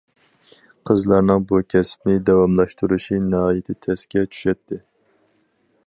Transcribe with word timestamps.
قىزلارنىڭ 0.89 1.43
بۇ 1.51 1.59
كەسىپنى 1.73 2.15
داۋاملاشتۇرۇشى 2.31 3.21
ناھايىتى 3.27 3.79
تەسكە 3.87 4.25
چۈشەتتى. 4.33 4.83